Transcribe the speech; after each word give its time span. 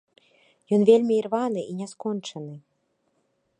Ён 0.77 0.81
вельмі 0.91 1.13
ірваны 1.17 1.61
і 1.73 1.77
няскончаны. 1.81 2.55